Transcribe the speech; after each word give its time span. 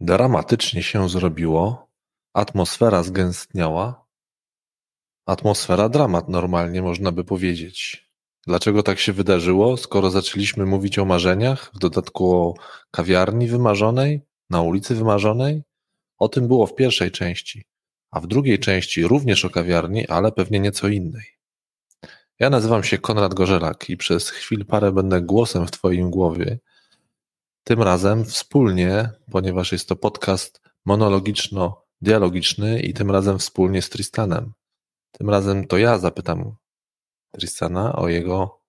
Dramatycznie 0.00 0.82
się 0.82 1.08
zrobiło, 1.08 1.90
atmosfera 2.34 3.02
zgęstniała. 3.02 4.06
Atmosfera 5.26 5.88
dramat 5.88 6.28
normalnie 6.28 6.82
można 6.82 7.12
by 7.12 7.24
powiedzieć. 7.24 8.08
Dlaczego 8.46 8.82
tak 8.82 8.98
się 8.98 9.12
wydarzyło, 9.12 9.76
skoro 9.76 10.10
zaczęliśmy 10.10 10.66
mówić 10.66 10.98
o 10.98 11.04
marzeniach, 11.04 11.70
w 11.74 11.78
dodatku 11.78 12.32
o 12.32 12.54
kawiarni 12.90 13.46
wymarzonej, 13.46 14.22
na 14.50 14.62
ulicy 14.62 14.94
wymarzonej? 14.94 15.62
O 16.18 16.28
tym 16.28 16.48
było 16.48 16.66
w 16.66 16.74
pierwszej 16.74 17.10
części, 17.10 17.64
a 18.10 18.20
w 18.20 18.26
drugiej 18.26 18.58
części 18.58 19.04
również 19.04 19.44
o 19.44 19.50
kawiarni, 19.50 20.06
ale 20.06 20.32
pewnie 20.32 20.60
nieco 20.60 20.88
innej. 20.88 21.26
Ja 22.38 22.50
nazywam 22.50 22.84
się 22.84 22.98
Konrad 22.98 23.34
Gorzelak 23.34 23.90
i 23.90 23.96
przez 23.96 24.30
chwil 24.30 24.66
parę 24.66 24.92
będę 24.92 25.22
głosem 25.22 25.66
w 25.66 25.70
Twoim 25.70 26.10
głowie, 26.10 26.58
tym 27.68 27.82
razem 27.82 28.24
wspólnie, 28.24 29.10
ponieważ 29.30 29.72
jest 29.72 29.88
to 29.88 29.96
podcast 29.96 30.60
monologiczno-dialogiczny 30.86 32.80
i 32.80 32.94
tym 32.94 33.10
razem 33.10 33.38
wspólnie 33.38 33.82
z 33.82 33.90
Tristanem. 33.90 34.52
Tym 35.12 35.30
razem 35.30 35.66
to 35.66 35.78
ja 35.78 35.98
zapytam 35.98 36.56
Tristana 37.32 37.96
o 37.96 38.08
jego 38.08 38.60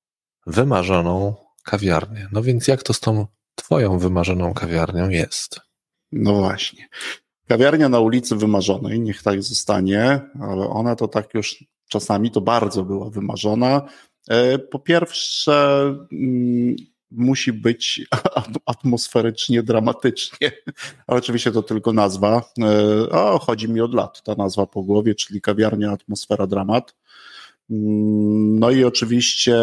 wymarzoną 0.47 1.35
kawiarnię. 1.63 2.27
No 2.31 2.41
więc 2.41 2.67
jak 2.67 2.83
to 2.83 2.93
z 2.93 2.99
tą 2.99 3.25
twoją 3.55 3.99
wymarzoną 3.99 4.53
kawiarnią 4.53 5.09
jest? 5.09 5.59
No 6.11 6.33
właśnie. 6.33 6.87
Kawiarnia 7.47 7.89
na 7.89 7.99
ulicy 7.99 8.35
Wymarzonej, 8.35 8.99
niech 8.99 9.23
tak 9.23 9.43
zostanie, 9.43 10.21
ale 10.41 10.69
ona 10.69 10.95
to 10.95 11.07
tak 11.07 11.33
już 11.33 11.63
czasami 11.89 12.31
to 12.31 12.41
bardzo 12.41 12.83
była 12.83 13.09
wymarzona. 13.09 13.89
E, 14.29 14.59
po 14.59 14.79
pierwsze, 14.79 15.81
mm, 16.11 16.75
musi 17.11 17.53
być 17.53 18.07
atmosferycznie, 18.65 19.63
dramatycznie. 19.63 20.51
Ale 21.07 21.19
oczywiście 21.19 21.51
to 21.51 21.63
tylko 21.63 21.93
nazwa. 21.93 22.51
E, 22.61 23.09
o, 23.09 23.39
chodzi 23.39 23.69
mi 23.69 23.81
od 23.81 23.93
lat 23.93 24.23
ta 24.23 24.35
nazwa 24.35 24.65
po 24.65 24.83
głowie, 24.83 25.15
czyli 25.15 25.41
kawiarnia, 25.41 25.91
atmosfera, 25.91 26.47
dramat. 26.47 26.95
Mm, 27.69 28.59
no 28.59 28.71
i 28.71 28.83
oczywiście 28.83 29.57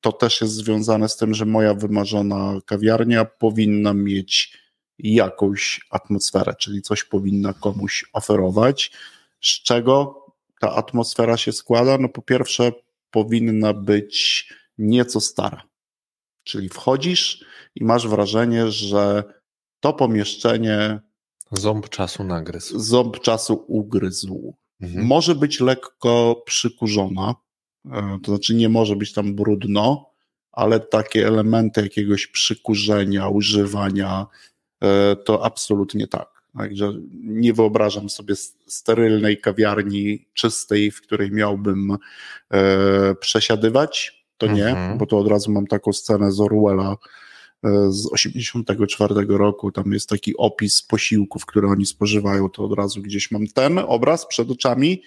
to 0.00 0.12
też 0.12 0.40
jest 0.40 0.54
związane 0.54 1.08
z 1.08 1.16
tym, 1.16 1.34
że 1.34 1.46
moja 1.46 1.74
wymarzona 1.74 2.58
kawiarnia 2.66 3.24
powinna 3.24 3.94
mieć 3.94 4.60
jakąś 4.98 5.80
atmosferę, 5.90 6.54
czyli 6.58 6.82
coś 6.82 7.04
powinna 7.04 7.52
komuś 7.52 8.04
oferować. 8.12 8.92
Z 9.40 9.62
czego 9.62 10.24
ta 10.60 10.74
atmosfera 10.74 11.36
się 11.36 11.52
składa? 11.52 11.98
No 11.98 12.08
po 12.08 12.22
pierwsze, 12.22 12.72
powinna 13.10 13.74
być 13.74 14.48
nieco 14.78 15.20
stara 15.20 15.69
Czyli 16.50 16.68
wchodzisz 16.68 17.44
i 17.74 17.84
masz 17.84 18.08
wrażenie, 18.08 18.70
że 18.70 19.24
to 19.80 19.92
pomieszczenie. 19.92 21.00
Ząb 21.52 21.88
czasu 21.88 22.24
nagryzł. 22.24 22.78
Ząb 22.78 23.20
czasu 23.20 23.64
ugryzł. 23.68 24.56
Mhm. 24.80 25.06
Może 25.06 25.34
być 25.34 25.60
lekko 25.60 26.42
przykurzona, 26.46 27.34
e, 27.90 28.18
to 28.22 28.32
znaczy 28.32 28.54
nie 28.54 28.68
może 28.68 28.96
być 28.96 29.12
tam 29.12 29.34
brudno, 29.34 30.10
ale 30.52 30.80
takie 30.80 31.26
elementy 31.26 31.82
jakiegoś 31.82 32.26
przykurzenia, 32.26 33.28
używania, 33.28 34.26
e, 34.82 35.16
to 35.16 35.44
absolutnie 35.44 36.06
tak. 36.06 36.40
Także 36.58 36.92
nie 37.12 37.52
wyobrażam 37.52 38.10
sobie 38.10 38.34
sterylnej 38.66 39.40
kawiarni 39.40 40.28
czystej, 40.34 40.90
w 40.90 41.02
której 41.02 41.30
miałbym 41.30 41.96
e, 42.52 43.14
przesiadywać 43.14 44.19
to 44.40 44.46
nie, 44.46 44.68
mhm. 44.68 44.98
bo 44.98 45.06
to 45.06 45.18
od 45.18 45.28
razu 45.28 45.52
mam 45.52 45.66
taką 45.66 45.92
scenę 45.92 46.32
z 46.32 46.40
Orwella 46.40 46.96
e, 47.64 47.90
z 47.90 48.12
84 48.12 49.14
roku, 49.28 49.72
tam 49.72 49.92
jest 49.92 50.08
taki 50.08 50.36
opis 50.36 50.82
posiłków, 50.82 51.46
które 51.46 51.68
oni 51.68 51.86
spożywają, 51.86 52.48
to 52.48 52.64
od 52.64 52.72
razu 52.72 53.02
gdzieś 53.02 53.30
mam 53.30 53.46
ten 53.46 53.78
obraz 53.78 54.26
przed 54.26 54.50
oczami, 54.50 55.02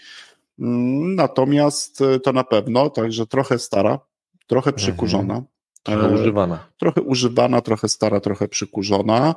mm, 0.60 1.16
natomiast 1.16 2.02
e, 2.02 2.20
to 2.20 2.34
na 2.34 2.44
pewno, 2.44 2.90
także 2.90 3.28
trochę 3.28 3.60
stara, 3.60 4.00
trochę 4.48 4.70
mhm. 4.70 4.76
przykurzona. 4.76 5.34
Mhm. 5.34 5.46
Trochę 5.84 6.08
e, 6.08 6.14
używana. 6.14 6.68
Trochę 6.78 7.02
używana, 7.02 7.62
trochę 7.62 7.90
stara, 7.90 8.20
trochę 8.20 8.48
przykurzona, 8.48 9.36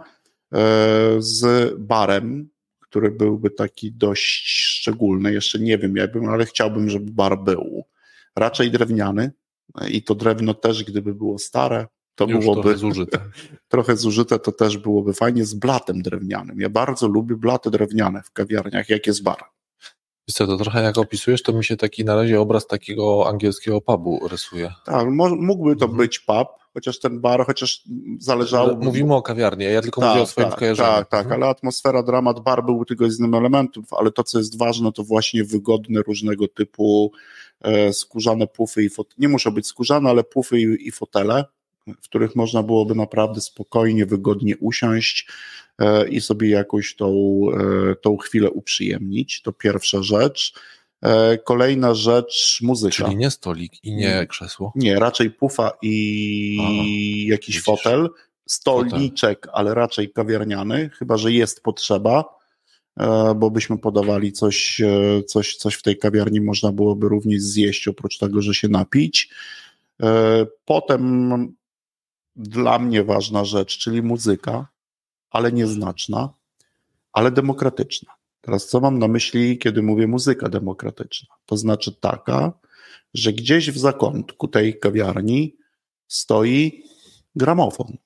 z 1.18 1.74
barem, 1.78 2.48
który 2.80 3.10
byłby 3.10 3.50
taki 3.50 3.92
dość 3.92 4.46
szczególny, 4.46 5.32
jeszcze 5.32 5.58
nie 5.58 5.78
wiem 5.78 5.96
jakbym, 5.96 6.28
ale 6.28 6.46
chciałbym, 6.46 6.90
żeby 6.90 7.10
bar 7.10 7.38
był. 7.38 7.84
Raczej 8.36 8.70
drewniany, 8.70 9.32
i 9.88 10.02
to 10.02 10.14
drewno 10.14 10.54
też, 10.54 10.84
gdyby 10.84 11.14
było 11.14 11.38
stare, 11.38 11.86
to 12.14 12.24
Już 12.24 12.40
byłoby 12.40 12.62
trochę 12.62 12.78
zużyte. 12.78 13.18
trochę 13.68 13.96
zużyte, 13.96 14.38
to 14.38 14.52
też 14.52 14.78
byłoby 14.78 15.12
fajnie 15.12 15.44
z 15.44 15.54
blatem 15.54 16.02
drewnianym. 16.02 16.60
Ja 16.60 16.70
bardzo 16.70 17.08
lubię 17.08 17.36
blaty 17.36 17.70
drewniane 17.70 18.22
w 18.22 18.30
kawiarniach, 18.30 18.88
jak 18.88 19.06
jest 19.06 19.22
bar. 19.22 19.44
Wiesz 20.28 20.34
co, 20.34 20.46
to 20.46 20.56
trochę 20.56 20.82
jak 20.82 20.98
opisujesz, 20.98 21.42
to 21.42 21.52
mi 21.52 21.64
się 21.64 21.76
taki 21.76 22.04
na 22.04 22.14
razie 22.14 22.40
obraz 22.40 22.66
takiego 22.66 23.28
angielskiego 23.28 23.80
pubu 23.80 24.28
rysuje. 24.28 24.72
Tak, 24.84 25.06
mógłby 25.38 25.76
to 25.76 25.84
mhm. 25.84 25.98
być 25.98 26.18
pub, 26.18 26.48
chociaż 26.74 26.98
ten 26.98 27.20
bar, 27.20 27.46
chociaż 27.46 27.82
zależało. 28.18 28.76
Mówimy 28.76 29.14
o 29.14 29.22
kawiarni, 29.22 29.64
ja 29.64 29.82
tylko 29.82 30.00
tak, 30.00 30.10
mówię 30.10 30.22
o 30.22 30.26
swoim 30.26 30.48
tak, 30.48 30.56
skojarzeniu. 30.56 30.88
Tak, 30.88 31.08
tak, 31.08 31.22
mhm. 31.22 31.42
ale 31.42 31.50
atmosfera, 31.50 32.02
dramat, 32.02 32.40
bar 32.40 32.64
był 32.64 32.84
tylko 32.84 33.04
jednym 33.04 33.34
elementów, 33.34 33.92
ale 33.92 34.12
to, 34.12 34.24
co 34.24 34.38
jest 34.38 34.58
ważne, 34.58 34.92
to 34.92 35.04
właśnie 35.04 35.44
wygodne 35.44 36.02
różnego 36.02 36.48
typu 36.48 37.12
skórzane 37.92 38.46
pufy 38.46 38.84
i 38.84 38.90
fotele, 38.90 39.14
nie 39.18 39.28
muszą 39.28 39.50
być 39.50 39.66
skórzane, 39.66 40.10
ale 40.10 40.24
pufy 40.24 40.60
i, 40.60 40.88
i 40.88 40.92
fotele, 40.92 41.44
w 41.86 42.04
których 42.08 42.36
można 42.36 42.62
byłoby 42.62 42.94
naprawdę 42.94 43.40
spokojnie, 43.40 44.06
wygodnie 44.06 44.56
usiąść 44.56 45.28
e, 45.78 46.08
i 46.08 46.20
sobie 46.20 46.48
jakoś 46.48 46.96
tą, 46.96 47.40
e, 47.90 47.94
tą 47.94 48.16
chwilę 48.16 48.50
uprzyjemnić. 48.50 49.42
To 49.42 49.52
pierwsza 49.52 50.02
rzecz. 50.02 50.52
Kolejna 51.44 51.94
rzecz, 51.94 52.58
muzyka. 52.62 52.94
Czyli 53.04 53.16
nie 53.16 53.30
stolik 53.30 53.84
i 53.84 53.94
nie 53.94 54.26
krzesło? 54.26 54.72
Nie, 54.74 54.98
raczej 54.98 55.30
pufa 55.30 55.72
i 55.82 56.58
Aha, 56.60 56.72
jakiś 57.26 57.54
widzisz. 57.54 57.64
fotel. 57.64 58.08
Stolniczek, 58.46 59.38
fotel. 59.46 59.50
ale 59.54 59.74
raczej 59.74 60.10
kawiarniany, 60.12 60.90
chyba 60.98 61.16
że 61.16 61.32
jest 61.32 61.62
potrzeba 61.62 62.24
E, 62.24 62.35
bo 63.36 63.50
byśmy 63.50 63.78
podawali 63.78 64.32
coś, 64.32 64.80
e, 64.80 65.22
coś, 65.22 65.56
coś 65.56 65.74
w 65.74 65.82
tej 65.82 65.98
kawiarni 65.98 66.40
można 66.40 66.72
byłoby 66.72 67.08
również 67.08 67.42
zjeść, 67.42 67.88
oprócz 67.88 68.18
tego, 68.18 68.42
że 68.42 68.54
się 68.54 68.68
napić. 68.68 69.30
E, 70.02 70.46
potem 70.64 71.54
dla 72.36 72.78
mnie 72.78 73.04
ważna 73.04 73.44
rzecz, 73.44 73.78
czyli 73.78 74.02
muzyka, 74.02 74.68
ale 75.30 75.52
nieznaczna, 75.52 76.32
ale 77.12 77.30
demokratyczna. 77.30 78.12
Teraz 78.40 78.68
co 78.68 78.80
mam 78.80 78.98
na 78.98 79.08
myśli, 79.08 79.58
kiedy 79.58 79.82
mówię 79.82 80.06
muzyka 80.06 80.48
demokratyczna? 80.48 81.34
To 81.46 81.56
znaczy 81.56 81.92
taka, 82.00 82.52
że 83.14 83.32
gdzieś 83.32 83.70
w 83.70 83.78
zakątku 83.78 84.48
tej 84.48 84.78
kawiarni 84.78 85.56
stoi 86.08 86.84
gramofon 87.36 87.96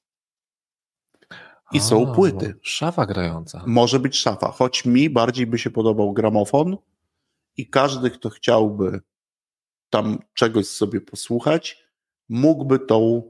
i 1.72 1.78
A, 1.78 1.81
są 1.81 2.14
płyty. 2.14 2.54
Szafa 2.62 3.06
grająca. 3.06 3.62
Może 3.66 4.00
być 4.00 4.16
szafa, 4.16 4.50
choć 4.50 4.84
mi 4.84 5.10
bardziej 5.10 5.47
by 5.47 5.58
się 5.58 5.70
podobał 5.70 6.12
gramofon 6.12 6.76
i 7.56 7.66
każdy, 7.66 8.10
kto 8.10 8.31
chciałby 8.31 9.00
tam 9.91 10.19
czegoś 10.34 10.66
sobie 10.66 11.00
posłuchać, 11.00 11.84
mógłby 12.28 12.78
tą 12.78 13.22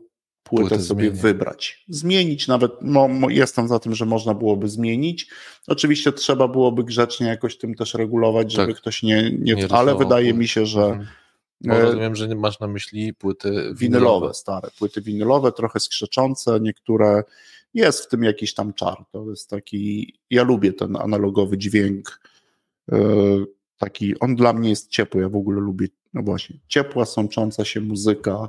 płytę 0.42 0.68
Płyty 0.68 0.84
sobie 0.84 1.04
zmienię. 1.04 1.22
wybrać. 1.22 1.84
Zmienić 1.88 2.48
nawet, 2.48 2.72
no, 2.82 3.08
jestem 3.28 3.68
za 3.68 3.78
tym, 3.78 3.94
że 3.94 4.06
można 4.06 4.34
byłoby 4.34 4.68
zmienić. 4.68 5.30
Oczywiście 5.66 6.12
trzeba 6.12 6.48
byłoby 6.48 6.84
grzecznie 6.84 7.26
jakoś 7.26 7.58
tym 7.58 7.74
też 7.74 7.94
regulować, 7.94 8.52
żeby 8.52 8.72
tak. 8.72 8.82
ktoś 8.82 9.02
nie, 9.02 9.30
nie, 9.38 9.54
nie 9.54 9.72
ale 9.72 9.94
wydaje 9.94 10.34
mi 10.34 10.48
się, 10.48 10.66
że 10.66 10.82
mhm. 10.82 11.06
No, 11.60 11.80
rozumiem, 11.80 12.16
że 12.16 12.34
masz 12.34 12.60
na 12.60 12.66
myśli 12.66 13.14
płyty 13.14 13.48
winylowe. 13.48 13.74
winylowe. 13.74 14.34
stare, 14.34 14.70
płyty 14.78 15.02
winylowe, 15.02 15.52
trochę 15.52 15.80
skrzeczące, 15.80 16.60
niektóre 16.60 17.22
jest 17.74 18.04
w 18.04 18.08
tym 18.08 18.22
jakiś 18.22 18.54
tam 18.54 18.72
czar. 18.72 19.04
To 19.12 19.30
jest 19.30 19.50
taki, 19.50 20.14
ja 20.30 20.42
lubię 20.42 20.72
ten 20.72 20.96
analogowy 20.96 21.58
dźwięk, 21.58 22.20
e, 22.92 22.98
taki, 23.78 24.18
on 24.20 24.36
dla 24.36 24.52
mnie 24.52 24.70
jest 24.70 24.90
ciepły, 24.90 25.22
ja 25.22 25.28
w 25.28 25.36
ogóle 25.36 25.60
lubię, 25.60 25.86
no 26.14 26.22
właśnie, 26.22 26.58
ciepła, 26.68 27.04
sącząca 27.04 27.64
się 27.64 27.80
muzyka 27.80 28.48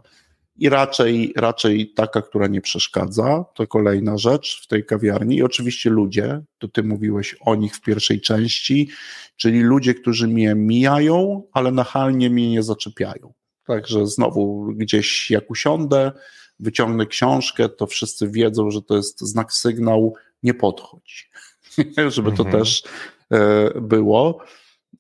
i 0.56 0.70
raczej, 0.70 1.34
raczej 1.36 1.94
taka, 1.94 2.22
która 2.22 2.48
nie 2.48 2.62
przeszkadza, 2.62 3.46
to 3.56 3.68
kolejna 3.68 4.18
rzecz 4.18 4.64
w 4.64 4.68
tej 4.68 4.86
kawiarni 4.86 5.36
i 5.36 5.44
oczywiście 5.44 5.90
ludzie, 5.90 6.42
to 6.58 6.68
ty 6.68 6.84
mówiłeś 6.84 7.36
o 7.42 7.56
nich 7.56 7.76
w 7.76 7.82
pierwszej 7.82 8.22
części, 8.22 8.90
czyli 9.36 9.60
ludzie, 9.60 9.94
którzy 9.94 10.28
mnie 10.28 10.56
mijają, 10.56 11.44
ale 11.54 11.72
nachalnie 11.72 12.30
mnie 12.30 12.52
nie 12.52 12.64
zaczepiają. 12.64 13.34
Także 13.66 14.08
znowu 14.08 14.68
gdzieś 14.76 15.32
jak 15.32 15.52
usiądę, 15.52 16.12
wyciągnę 16.62 17.06
książkę, 17.06 17.70
to 17.70 17.88
wszyscy 17.88 18.28
wiedzą, 18.28 18.72
że 18.72 18.82
to 18.82 18.96
jest 18.96 19.22
znak, 19.22 19.54
sygnał, 19.54 20.14
nie 20.44 20.54
podchodź. 20.54 21.32
Żeby 22.08 22.32
to 22.32 22.44
mhm. 22.44 22.52
też 22.52 22.84
e, 23.32 23.82
było. 23.82 24.40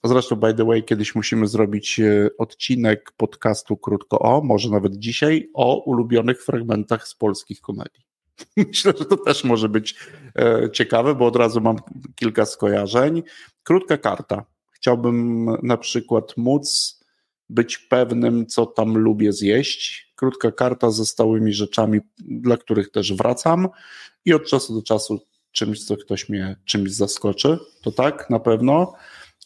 Zresztą, 0.03 0.35
by 0.35 0.53
the 0.53 0.65
way, 0.65 0.83
kiedyś 0.83 1.15
musimy 1.15 1.47
zrobić 1.47 1.99
e, 1.99 2.29
odcinek 2.37 3.11
podcastu 3.17 3.77
krótko 3.77 4.19
o, 4.19 4.41
może 4.41 4.69
nawet 4.69 4.95
dzisiaj, 4.95 5.49
o 5.53 5.83
ulubionych 5.83 6.43
fragmentach 6.43 7.07
z 7.07 7.15
polskich 7.15 7.61
komedii. 7.61 8.03
Myślę, 8.57 8.93
że 8.99 9.05
to 9.05 9.17
też 9.17 9.43
może 9.43 9.69
być 9.69 9.95
e, 10.35 10.69
ciekawe, 10.73 11.15
bo 11.15 11.25
od 11.25 11.35
razu 11.35 11.61
mam 11.61 11.75
kilka 12.15 12.45
skojarzeń. 12.45 13.23
Krótka 13.63 13.97
karta. 13.97 14.45
Chciałbym 14.71 15.45
na 15.63 15.77
przykład 15.77 16.37
móc 16.37 16.99
być 17.51 17.77
pewnym, 17.77 18.47
co 18.47 18.65
tam 18.65 18.97
lubię 18.97 19.33
zjeść. 19.33 20.13
Krótka 20.15 20.51
karta 20.51 20.91
ze 20.91 21.05
stałymi 21.05 21.53
rzeczami, 21.53 21.99
dla 22.19 22.57
których 22.57 22.91
też 22.91 23.13
wracam 23.13 23.67
i 24.25 24.33
od 24.33 24.45
czasu 24.45 24.75
do 24.75 24.81
czasu 24.81 25.19
czymś, 25.51 25.85
co 25.85 25.97
ktoś 25.97 26.29
mnie 26.29 26.55
czymś 26.65 26.91
zaskoczy. 26.91 27.57
To 27.81 27.91
tak, 27.91 28.29
na 28.29 28.39
pewno. 28.39 28.93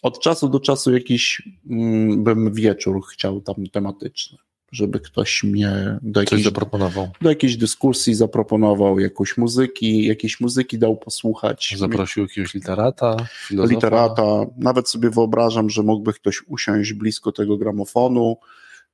Od 0.01 0.19
czasu 0.19 0.49
do 0.49 0.59
czasu 0.59 0.93
jakiś 0.93 1.49
mm, 1.69 2.23
bym 2.23 2.53
wieczór 2.53 3.01
chciał 3.11 3.41
tam 3.41 3.55
tematyczny 3.71 4.44
żeby 4.71 4.99
ktoś 4.99 5.43
mnie 5.43 5.97
do 6.01 6.19
jakiejś, 6.19 6.43
zaproponował. 6.43 7.09
do 7.21 7.29
jakiejś 7.29 7.57
dyskusji 7.57 8.15
zaproponował, 8.15 8.99
jakąś 8.99 9.37
muzyki, 9.37 10.05
jakiejś 10.05 10.39
muzyki 10.39 10.79
dał 10.79 10.97
posłuchać. 10.97 11.75
Zaprosił 11.77 12.23
jakiegoś 12.23 12.53
literata, 12.53 13.17
filozofa. 13.47 13.73
Literata. 13.73 14.45
Nawet 14.57 14.89
sobie 14.89 15.09
wyobrażam, 15.09 15.69
że 15.69 15.83
mógłby 15.83 16.13
ktoś 16.13 16.43
usiąść 16.47 16.93
blisko 16.93 17.31
tego 17.31 17.57
gramofonu, 17.57 18.37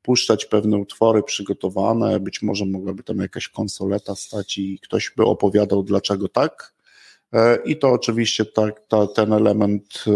puszczać 0.01 0.45
pewne 0.45 0.77
utwory 0.77 1.23
przygotowane, 1.23 2.19
być 2.19 2.41
może 2.41 2.65
mogłaby 2.65 3.03
tam 3.03 3.17
jakaś 3.17 3.47
konsoleta 3.47 4.15
stać 4.15 4.57
i 4.57 4.79
ktoś 4.79 5.13
by 5.17 5.23
opowiadał 5.23 5.83
dlaczego 5.83 6.27
tak. 6.27 6.73
E, 7.33 7.57
I 7.65 7.77
to 7.77 7.91
oczywiście 7.91 8.45
tak, 8.45 8.87
ta, 8.87 9.07
ten 9.07 9.33
element, 9.33 10.03
e, 10.07 10.11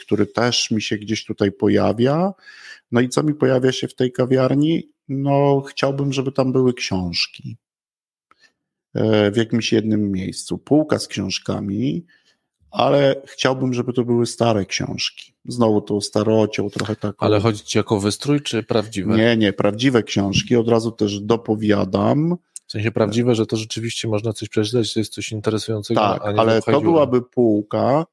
który 0.00 0.26
też 0.26 0.70
mi 0.70 0.82
się 0.82 0.96
gdzieś 0.96 1.24
tutaj 1.24 1.52
pojawia. 1.52 2.32
No 2.92 3.00
i 3.00 3.08
co 3.08 3.22
mi 3.22 3.34
pojawia 3.34 3.72
się 3.72 3.88
w 3.88 3.94
tej 3.94 4.12
kawiarni? 4.12 4.88
No, 5.08 5.60
chciałbym, 5.60 6.12
żeby 6.12 6.32
tam 6.32 6.52
były 6.52 6.74
książki 6.74 7.56
e, 8.94 9.30
w 9.30 9.36
jakimś 9.36 9.72
jednym 9.72 10.12
miejscu. 10.12 10.58
Półka 10.58 10.98
z 10.98 11.08
książkami, 11.08 12.06
ale 12.70 13.22
chciałbym, 13.26 13.74
żeby 13.74 13.92
to 13.92 14.04
były 14.04 14.26
stare 14.26 14.66
książki. 14.66 15.34
Znowu 15.44 15.80
tą 15.80 16.00
starocią, 16.00 16.70
trochę 16.70 16.96
tak. 16.96 17.16
Ale 17.18 17.40
chodzi 17.40 17.64
ci 17.64 17.78
jako 17.78 18.00
wystrój, 18.00 18.40
czy 18.40 18.62
prawdziwe? 18.62 19.16
Nie, 19.16 19.36
nie, 19.36 19.52
prawdziwe 19.52 20.02
książki. 20.02 20.56
Od 20.56 20.68
razu 20.68 20.92
też 20.92 21.20
dopowiadam. 21.20 22.36
W 22.66 22.72
sensie 22.72 22.90
prawdziwe, 22.90 23.34
że 23.34 23.46
to 23.46 23.56
rzeczywiście 23.56 24.08
można 24.08 24.32
coś 24.32 24.48
przeczytać, 24.48 24.94
to 24.94 25.00
jest 25.00 25.12
coś 25.12 25.32
interesującego. 25.32 26.00
Tak, 26.00 26.22
ale 26.38 26.62
to 26.62 26.80
byłaby 26.80 27.22
półka, 27.22 28.06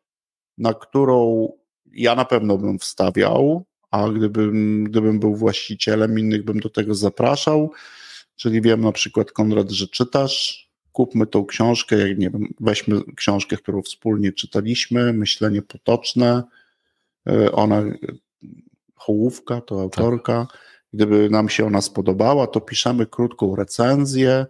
na 0.57 0.73
którą 0.73 1.47
ja 1.93 2.15
na 2.15 2.25
pewno 2.25 2.57
bym 2.57 2.79
wstawiał, 2.79 3.65
a 3.95 4.09
gdybym, 4.09 4.83
gdybym 4.83 5.19
był 5.19 5.35
właścicielem, 5.35 6.19
innych 6.19 6.45
bym 6.45 6.59
do 6.59 6.69
tego 6.69 6.95
zapraszał. 6.95 7.71
Czyli 8.35 8.61
wiem 8.61 8.81
na 8.81 8.91
przykład, 8.91 9.31
Konrad, 9.31 9.71
że 9.71 9.87
czytasz, 9.87 10.69
kupmy 10.91 11.27
tą 11.27 11.45
książkę, 11.45 12.09
jak 12.09 12.17
nie 12.17 12.29
wiem, 12.29 12.53
weźmy 12.59 13.01
książkę, 13.15 13.57
którą 13.57 13.81
wspólnie 13.81 14.31
czytaliśmy, 14.31 15.13
Myślenie 15.13 15.61
potoczne, 15.61 16.43
e, 17.27 17.51
ona, 17.51 17.83
Hołówka, 18.95 19.61
to 19.61 19.81
autorka, 19.81 20.47
tak. 20.51 20.59
gdyby 20.93 21.29
nam 21.29 21.49
się 21.49 21.65
ona 21.65 21.81
spodobała, 21.81 22.47
to 22.47 22.61
piszemy 22.61 23.05
krótką 23.05 23.55
recenzję, 23.55 24.45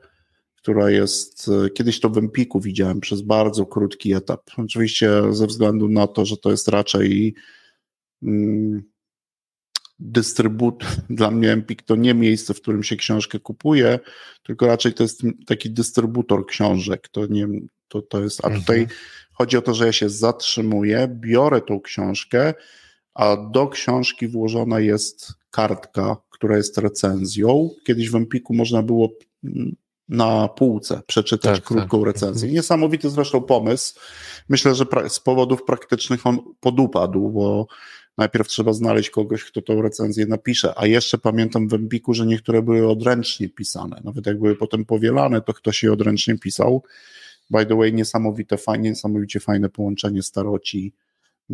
która 0.56 0.89
jest, 0.89 1.50
e, 1.65 1.69
kiedyś 1.69 2.00
to 2.00 2.09
w 2.09 2.18
Empiku 2.18 2.59
widziałem 2.59 3.00
przez 3.00 3.21
bardzo 3.21 3.65
krótki 3.65 4.13
etap. 4.13 4.42
Oczywiście 4.57 5.09
ze 5.31 5.47
względu 5.47 5.89
na 5.89 6.07
to, 6.07 6.25
że 6.25 6.38
to 6.38 6.51
jest 6.51 6.68
raczej 6.68 7.36
mm, 8.24 8.94
dystrybutor, 10.00 10.89
dla 11.09 11.31
mnie 11.31 11.51
Empik 11.51 11.83
to 11.83 11.95
nie 11.95 12.13
miejsce, 12.13 12.53
w 12.53 12.62
którym 12.62 12.83
się 12.83 12.95
książkę 12.95 13.39
kupuje, 13.39 14.00
tylko 14.44 14.68
raczej 14.68 14.94
to 14.94 15.03
jest 15.03 15.21
taki 15.45 15.71
dystrybutor 15.71 16.45
książek, 16.45 17.07
to 17.07 17.25
nie, 17.25 17.47
to, 17.88 18.01
to 18.01 18.24
jest, 18.24 18.45
a 18.45 18.50
tutaj 18.50 18.80
mhm. 18.80 19.00
chodzi 19.33 19.57
o 19.57 19.62
to, 19.62 19.74
że 19.74 19.86
ja 19.86 19.92
się 19.92 20.09
zatrzymuję, 20.09 21.07
biorę 21.12 21.62
tą 21.62 21.81
książkę, 21.81 22.53
a 23.13 23.38
do 23.38 23.68
książki 23.68 24.27
włożona 24.27 24.80
jest 24.80 25.33
kartka, 25.51 26.18
która 26.30 26.57
jest 26.57 26.77
recenzją. 26.77 27.69
Kiedyś 27.88 28.09
w 28.09 28.15
Empiku 28.15 28.53
można 28.53 28.83
było 28.83 29.09
na 30.09 30.47
półce 30.47 31.01
przeczytać 31.07 31.56
tak, 31.56 31.65
krótką 31.65 32.00
tak. 32.00 32.07
recenzję. 32.07 32.51
Niesamowity 32.51 33.09
zresztą 33.09 33.42
pomysł. 33.42 34.00
Myślę, 34.50 34.75
że 34.75 34.86
z 35.07 35.19
powodów 35.19 35.63
praktycznych 35.63 36.27
on 36.27 36.39
podupadł, 36.59 37.30
bo 37.30 37.68
najpierw 38.17 38.47
trzeba 38.47 38.73
znaleźć 38.73 39.09
kogoś, 39.09 39.44
kto 39.44 39.62
tą 39.62 39.81
recenzję 39.81 40.25
napisze. 40.25 40.73
A 40.77 40.85
jeszcze 40.85 41.17
pamiętam 41.17 41.67
w 41.67 41.73
Empiku, 41.73 42.13
że 42.13 42.25
niektóre 42.25 42.62
były 42.62 42.89
odręcznie 42.89 43.50
pisane. 43.50 44.01
Nawet 44.03 44.25
jak 44.25 44.39
były 44.39 44.56
potem 44.56 44.85
powielane, 44.85 45.41
to 45.41 45.53
ktoś 45.53 45.83
je 45.83 45.94
odręcznie 45.94 46.38
pisał. 46.38 46.83
By 47.50 47.65
the 47.65 47.75
way, 47.75 47.94
niesamowite, 47.94 48.57
fajnie, 48.57 48.89
niesamowicie 48.89 49.39
fajne 49.39 49.69
połączenie 49.69 50.23
staroci 50.23 50.94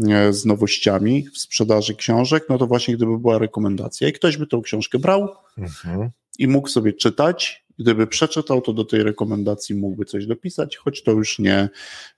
e, 0.09 0.33
z 0.33 0.45
nowościami 0.45 1.27
w 1.33 1.37
sprzedaży 1.37 1.95
książek, 1.95 2.43
no 2.49 2.57
to 2.57 2.67
właśnie 2.67 2.95
gdyby 2.95 3.19
była 3.19 3.37
rekomendacja 3.37 4.07
i 4.07 4.13
ktoś 4.13 4.37
by 4.37 4.47
tą 4.47 4.61
książkę 4.61 4.99
brał 4.99 5.29
mhm. 5.57 6.09
i 6.39 6.47
mógł 6.47 6.67
sobie 6.67 6.93
czytać, 6.93 7.65
gdyby 7.79 8.07
przeczytał, 8.07 8.61
to 8.61 8.73
do 8.73 8.85
tej 8.85 9.03
rekomendacji 9.03 9.75
mógłby 9.75 10.05
coś 10.05 10.25
dopisać, 10.25 10.77
choć 10.77 11.03
to 11.03 11.11
już 11.11 11.39
nie 11.39 11.69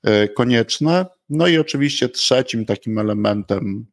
e, 0.04 0.28
konieczne. 0.28 1.06
No 1.30 1.48
i 1.48 1.58
oczywiście 1.58 2.10
trzecim 2.10 2.66
takim 2.66 2.98
elementem 2.98 3.86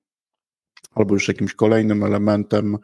albo 0.95 1.15
już 1.15 1.29
jakimś 1.29 1.55
kolejnym 1.55 2.05
elementem 2.05 2.79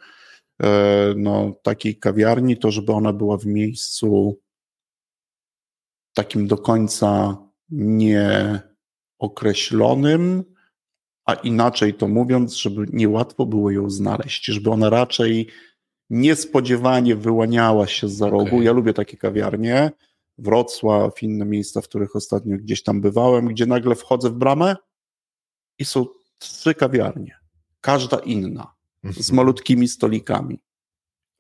e, 0.63 1.15
no, 1.17 1.53
takiej 1.63 1.99
kawiarni, 1.99 2.59
to 2.59 2.71
żeby 2.71 2.93
ona 2.93 3.13
była 3.13 3.39
w 3.39 3.47
miejscu 3.47 4.41
takim 6.15 6.47
do 6.47 6.59
końca 6.59 7.37
nieokreślonym, 7.71 10.45
a 11.25 11.35
inaczej 11.35 11.95
to 11.95 12.09
mówiąc, 12.09 12.55
żeby 12.55 12.87
niełatwo 12.93 13.47
było 13.47 13.71
ją 13.71 13.91
znaleźć, 13.91 14.45
żeby 14.45 14.71
ona 14.71 14.91
raczej 14.91 15.49
niespodziewanie 16.11 17.17
wyłaniała 17.17 17.87
się 17.87 18.09
za 18.09 18.31
rogu. 18.31 18.47
Okay. 18.47 18.65
Ja 18.65 18.73
lubię 18.73 18.93
takie 18.93 19.17
kawiarnie, 19.17 19.91
Wrocław, 20.39 21.23
inne 21.23 21.45
miejsca, 21.45 21.81
w 21.81 21.89
których 21.89 22.17
ostatnio 22.17 22.57
gdzieś 22.57 22.83
tam 22.83 23.01
bywałem, 23.01 23.47
gdzie 23.47 23.67
nagle 23.67 23.95
wchodzę 23.95 24.31
w 24.31 24.35
bramę 24.35 24.77
i 25.79 25.85
są 25.85 26.07
trzy 26.39 26.75
kawiarnie 26.75 27.46
każda 27.81 28.17
inna, 28.17 28.75
z 29.05 29.07
mhm. 29.07 29.37
malutkimi 29.37 29.89
stolikami, 29.89 30.59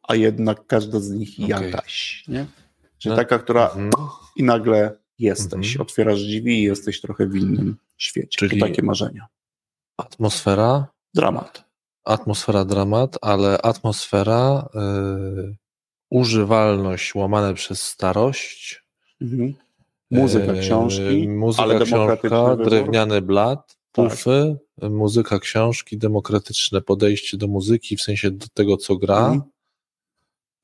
a 0.02 0.14
jednak 0.14 0.66
każda 0.66 1.00
z 1.00 1.10
nich 1.10 1.30
okay. 1.44 1.66
jakaś. 1.66 2.24
Nie? 2.28 2.46
Czyli 2.98 3.10
no. 3.10 3.16
taka, 3.16 3.38
która 3.38 3.68
mhm. 3.68 3.90
i 4.36 4.42
nagle 4.42 4.98
jesteś, 5.18 5.66
mhm. 5.66 5.82
otwierasz 5.82 6.22
drzwi 6.22 6.60
i 6.60 6.62
jesteś 6.62 7.00
trochę 7.00 7.26
w 7.26 7.36
innym 7.36 7.76
świecie. 7.96 8.38
Czyli 8.38 8.60
to 8.60 8.66
takie 8.66 8.82
marzenia. 8.82 9.26
Atmosfera? 9.96 10.86
Dramat. 11.14 11.64
Atmosfera, 12.04 12.64
dramat, 12.64 13.18
ale 13.22 13.62
atmosfera, 13.62 14.68
yy, 14.74 15.56
używalność 16.10 17.14
łamane 17.14 17.54
przez 17.54 17.82
starość. 17.82 18.84
Mhm. 19.20 19.54
Muzyka 20.10 20.52
yy, 20.52 20.60
książki, 20.60 21.28
muzyka 21.28 21.62
ale 21.62 21.84
książka, 21.84 22.56
drewniany 22.56 23.22
blat, 23.22 23.75
pufy, 23.96 24.56
tak. 24.80 24.90
muzyka 24.90 25.38
książki, 25.38 25.98
demokratyczne 25.98 26.80
podejście 26.80 27.36
do 27.36 27.48
muzyki, 27.48 27.96
w 27.96 28.02
sensie 28.02 28.30
do 28.30 28.46
tego, 28.54 28.76
co 28.76 28.96
gra, 28.96 29.26
mhm. 29.26 29.42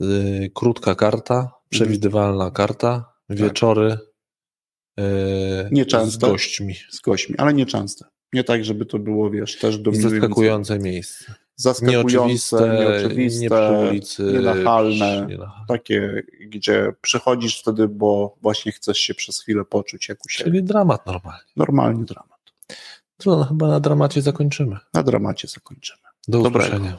y, 0.02 0.50
krótka 0.54 0.94
karta, 0.94 1.34
mhm. 1.34 1.52
przewidywalna 1.68 2.50
karta, 2.50 3.12
tak. 3.28 3.38
wieczory 3.38 3.98
y, 5.00 5.04
nieczęsto, 5.70 6.26
z 6.26 6.30
gośćmi. 6.30 6.74
Z 6.90 7.00
gośćmi, 7.00 7.34
ale 7.38 7.54
nieczęste. 7.54 8.04
Nie 8.32 8.44
tak, 8.44 8.64
żeby 8.64 8.86
to 8.86 8.98
było, 8.98 9.30
wiesz, 9.30 9.58
też 9.58 9.78
dominujące. 9.78 10.20
Zaskakujące 10.20 10.78
miejsce. 10.78 11.34
Zaskakujące, 11.56 12.78
nieoczywiste, 12.78 13.80
nie 13.82 13.88
ulicy, 13.88 14.22
nienachalne, 14.22 15.26
takie, 15.68 16.22
gdzie 16.40 16.92
przychodzisz 17.00 17.60
wtedy, 17.60 17.88
bo 17.88 18.36
właśnie 18.42 18.72
chcesz 18.72 18.98
się 18.98 19.14
przez 19.14 19.40
chwilę 19.40 19.64
poczuć 19.64 20.08
jak 20.08 20.24
u 20.24 20.28
siebie. 20.28 20.50
Czyli 20.50 20.62
dramat 20.62 21.06
normalnie. 21.06 21.52
Normalnie 21.56 22.04
dramat. 22.04 22.31
To 23.24 23.44
chyba 23.44 23.68
na 23.68 23.80
dramacie 23.80 24.22
zakończymy. 24.22 24.76
Na 24.94 25.02
dramacie 25.02 25.48
zakończymy. 25.48 26.02
Do 26.28 26.42
Dobrego. 26.42 26.66
usłyszenia. 26.66 26.98